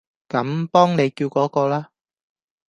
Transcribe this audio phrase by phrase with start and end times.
[0.29, 1.91] 咁幫你叫嗰個啦